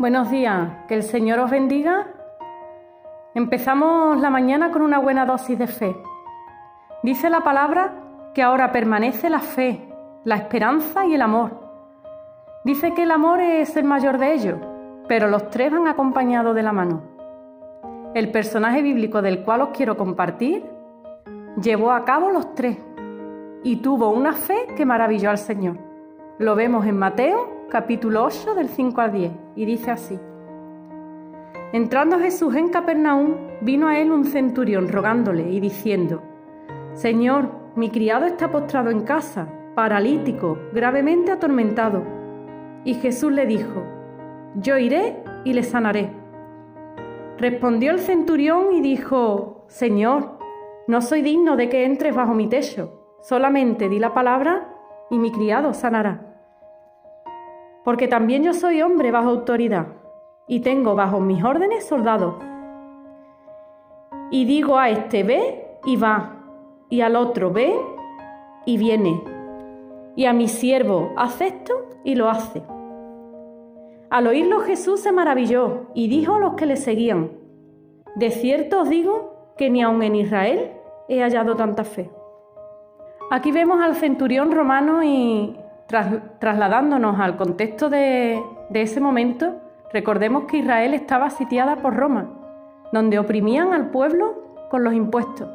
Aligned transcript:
Buenos 0.00 0.30
días, 0.30 0.86
que 0.88 0.94
el 0.94 1.02
Señor 1.02 1.40
os 1.40 1.50
bendiga. 1.50 2.06
Empezamos 3.34 4.18
la 4.18 4.30
mañana 4.30 4.70
con 4.70 4.80
una 4.80 4.98
buena 4.98 5.26
dosis 5.26 5.58
de 5.58 5.66
fe. 5.66 5.94
Dice 7.02 7.28
la 7.28 7.44
palabra 7.44 7.92
que 8.32 8.42
ahora 8.42 8.72
permanece 8.72 9.28
la 9.28 9.40
fe, 9.40 9.92
la 10.24 10.36
esperanza 10.36 11.04
y 11.04 11.12
el 11.12 11.20
amor. 11.20 11.50
Dice 12.64 12.94
que 12.94 13.02
el 13.02 13.10
amor 13.10 13.40
es 13.40 13.76
el 13.76 13.84
mayor 13.84 14.16
de 14.16 14.32
ellos, 14.32 14.58
pero 15.06 15.28
los 15.28 15.50
tres 15.50 15.70
van 15.70 15.86
acompañados 15.86 16.54
de 16.54 16.62
la 16.62 16.72
mano. 16.72 17.02
El 18.14 18.30
personaje 18.30 18.80
bíblico 18.80 19.20
del 19.20 19.42
cual 19.42 19.60
os 19.60 19.68
quiero 19.76 19.98
compartir 19.98 20.64
llevó 21.60 21.90
a 21.90 22.06
cabo 22.06 22.30
los 22.30 22.54
tres 22.54 22.78
y 23.62 23.76
tuvo 23.82 24.08
una 24.08 24.32
fe 24.32 24.66
que 24.74 24.86
maravilló 24.86 25.28
al 25.28 25.36
Señor. 25.36 25.76
Lo 26.38 26.54
vemos 26.54 26.86
en 26.86 26.96
Mateo 26.96 27.59
capítulo 27.70 28.24
8 28.24 28.54
del 28.54 28.68
5 28.68 29.00
al 29.00 29.12
10, 29.12 29.32
y 29.56 29.64
dice 29.64 29.90
así. 29.92 30.18
Entrando 31.72 32.18
Jesús 32.18 32.54
en 32.56 32.68
Capernaum, 32.68 33.36
vino 33.62 33.86
a 33.86 33.98
él 33.98 34.10
un 34.10 34.24
centurión 34.24 34.88
rogándole 34.88 35.48
y 35.50 35.60
diciendo, 35.60 36.20
Señor, 36.92 37.48
mi 37.76 37.88
criado 37.88 38.26
está 38.26 38.50
postrado 38.50 38.90
en 38.90 39.02
casa, 39.02 39.48
paralítico, 39.76 40.58
gravemente 40.74 41.30
atormentado. 41.30 42.02
Y 42.84 42.94
Jesús 42.94 43.32
le 43.32 43.46
dijo, 43.46 43.84
Yo 44.56 44.76
iré 44.76 45.22
y 45.44 45.52
le 45.52 45.62
sanaré. 45.62 46.10
Respondió 47.38 47.92
el 47.92 48.00
centurión 48.00 48.72
y 48.72 48.80
dijo, 48.80 49.64
Señor, 49.68 50.38
no 50.88 51.00
soy 51.00 51.22
digno 51.22 51.56
de 51.56 51.68
que 51.68 51.84
entres 51.84 52.14
bajo 52.14 52.34
mi 52.34 52.48
techo, 52.48 53.16
solamente 53.22 53.88
di 53.88 54.00
la 54.00 54.12
palabra 54.12 54.74
y 55.08 55.18
mi 55.18 55.30
criado 55.30 55.72
sanará 55.72 56.29
porque 57.84 58.08
también 58.08 58.42
yo 58.42 58.52
soy 58.52 58.82
hombre 58.82 59.10
bajo 59.10 59.30
autoridad 59.30 59.86
y 60.46 60.60
tengo 60.60 60.94
bajo 60.94 61.20
mis 61.20 61.42
órdenes 61.44 61.86
soldados. 61.86 62.34
Y 64.30 64.44
digo 64.44 64.78
a 64.78 64.90
este 64.90 65.22
ve 65.22 65.78
y 65.84 65.96
va, 65.96 66.36
y 66.88 67.00
al 67.00 67.16
otro 67.16 67.52
ve 67.52 67.74
y 68.66 68.76
viene, 68.76 69.22
y 70.16 70.26
a 70.26 70.32
mi 70.32 70.48
siervo 70.48 71.12
haz 71.16 71.40
esto 71.40 71.86
y 72.04 72.14
lo 72.14 72.28
hace. 72.28 72.62
Al 74.10 74.26
oírlo 74.26 74.60
Jesús 74.60 75.00
se 75.00 75.12
maravilló 75.12 75.86
y 75.94 76.08
dijo 76.08 76.34
a 76.34 76.40
los 76.40 76.54
que 76.54 76.66
le 76.66 76.76
seguían, 76.76 77.30
de 78.16 78.30
cierto 78.30 78.80
os 78.80 78.88
digo 78.88 79.54
que 79.56 79.70
ni 79.70 79.82
aun 79.82 80.02
en 80.02 80.16
Israel 80.16 80.72
he 81.08 81.20
hallado 81.20 81.54
tanta 81.54 81.84
fe. 81.84 82.10
Aquí 83.30 83.52
vemos 83.52 83.80
al 83.80 83.94
centurión 83.94 84.50
romano 84.50 85.04
y 85.04 85.56
trasladándonos 86.38 87.18
al 87.18 87.36
contexto 87.36 87.90
de, 87.90 88.42
de 88.68 88.82
ese 88.82 89.00
momento, 89.00 89.60
recordemos 89.92 90.44
que 90.44 90.58
Israel 90.58 90.94
estaba 90.94 91.30
sitiada 91.30 91.76
por 91.76 91.96
Roma, 91.96 92.28
donde 92.92 93.18
oprimían 93.18 93.72
al 93.72 93.90
pueblo 93.90 94.68
con 94.70 94.84
los 94.84 94.94
impuestos. 94.94 95.48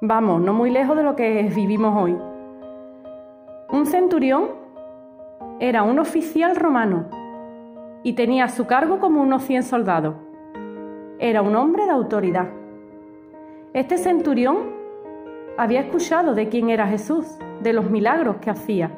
Vamos, 0.00 0.42
no 0.42 0.52
muy 0.52 0.70
lejos 0.70 0.96
de 0.96 1.02
lo 1.02 1.16
que 1.16 1.42
vivimos 1.54 1.96
hoy. 1.96 2.16
Un 3.72 3.86
centurión 3.86 4.50
era 5.58 5.82
un 5.82 5.98
oficial 5.98 6.56
romano 6.56 7.06
y 8.02 8.12
tenía 8.12 8.44
a 8.44 8.48
su 8.48 8.66
cargo 8.66 9.00
como 9.00 9.22
unos 9.22 9.42
100 9.44 9.62
soldados. 9.62 10.14
Era 11.18 11.40
un 11.40 11.56
hombre 11.56 11.86
de 11.86 11.92
autoridad. 11.92 12.48
Este 13.72 13.96
centurión 13.96 14.74
había 15.56 15.80
escuchado 15.80 16.34
de 16.34 16.48
quién 16.48 16.68
era 16.68 16.86
Jesús, 16.86 17.38
de 17.62 17.72
los 17.72 17.90
milagros 17.90 18.36
que 18.36 18.50
hacía 18.50 18.90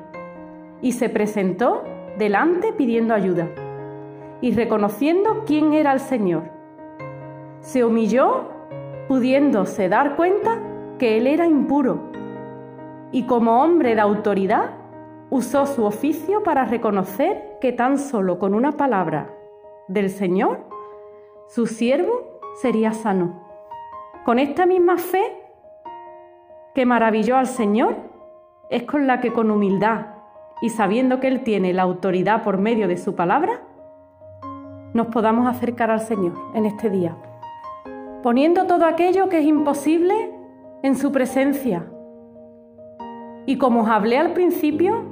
y 0.80 0.92
se 0.92 1.08
presentó 1.08 1.82
delante 2.18 2.72
pidiendo 2.72 3.14
ayuda 3.14 3.48
y 4.40 4.52
reconociendo 4.52 5.44
quién 5.46 5.72
era 5.72 5.92
el 5.92 6.00
Señor. 6.00 6.44
Se 7.60 7.84
humilló 7.84 8.48
pudiéndose 9.08 9.88
dar 9.88 10.16
cuenta 10.16 10.58
que 10.98 11.16
él 11.18 11.26
era 11.26 11.46
impuro 11.46 12.10
y 13.12 13.24
como 13.24 13.62
hombre 13.62 13.94
de 13.94 14.00
autoridad 14.00 14.70
usó 15.30 15.66
su 15.66 15.84
oficio 15.84 16.42
para 16.42 16.64
reconocer 16.64 17.58
que 17.60 17.72
tan 17.72 17.98
solo 17.98 18.38
con 18.38 18.54
una 18.54 18.72
palabra 18.72 19.30
del 19.88 20.10
Señor 20.10 20.60
su 21.48 21.66
siervo 21.66 22.40
sería 22.60 22.92
sano. 22.92 23.42
Con 24.24 24.38
esta 24.38 24.66
misma 24.66 24.98
fe 24.98 25.42
que 26.74 26.84
maravilló 26.84 27.36
al 27.36 27.46
Señor 27.46 27.96
es 28.70 28.82
con 28.82 29.06
la 29.06 29.20
que 29.20 29.32
con 29.32 29.50
humildad 29.50 30.15
y 30.60 30.70
sabiendo 30.70 31.20
que 31.20 31.28
Él 31.28 31.42
tiene 31.42 31.72
la 31.72 31.82
autoridad 31.82 32.42
por 32.42 32.58
medio 32.58 32.88
de 32.88 32.96
su 32.96 33.14
palabra, 33.14 33.62
nos 34.94 35.08
podamos 35.08 35.46
acercar 35.46 35.90
al 35.90 36.00
Señor 36.00 36.32
en 36.54 36.64
este 36.64 36.88
día, 36.88 37.16
poniendo 38.22 38.66
todo 38.66 38.86
aquello 38.86 39.28
que 39.28 39.40
es 39.40 39.44
imposible 39.44 40.32
en 40.82 40.96
su 40.96 41.12
presencia. 41.12 41.86
Y 43.44 43.58
como 43.58 43.82
os 43.82 43.88
hablé 43.88 44.18
al 44.18 44.32
principio, 44.32 45.04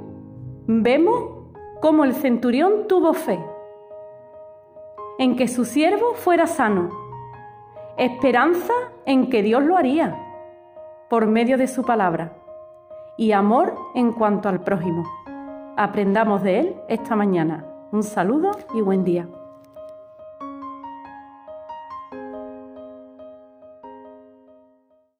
vemos 0.65 1.35
cómo 1.81 2.03
el 2.03 2.13
centurión 2.13 2.87
tuvo 2.87 3.13
fe 3.13 3.39
en 5.19 5.35
que 5.35 5.47
su 5.47 5.63
siervo 5.63 6.13
fuera 6.15 6.47
sano, 6.47 6.89
esperanza 7.97 8.73
en 9.05 9.29
que 9.29 9.43
Dios 9.43 9.63
lo 9.63 9.77
haría 9.77 10.19
por 11.09 11.27
medio 11.27 11.57
de 11.57 11.67
su 11.67 11.83
palabra 11.83 12.33
y 13.17 13.31
amor 13.31 13.75
en 13.93 14.11
cuanto 14.11 14.49
al 14.49 14.61
prójimo 14.61 15.05
aprendamos 15.75 16.43
de 16.43 16.59
él 16.59 16.75
esta 16.87 17.15
mañana. 17.15 17.65
Un 17.91 18.03
saludo 18.03 18.51
y 18.73 18.81
buen 18.81 19.03
día. 19.03 19.27